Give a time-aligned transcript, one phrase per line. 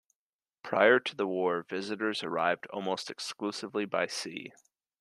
[0.63, 4.51] Prior to the war, visitors arrived almost exclusively by sea.